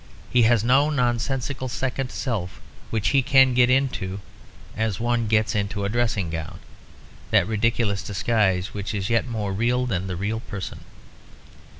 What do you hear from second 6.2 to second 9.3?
gown; that ridiculous disguise which is yet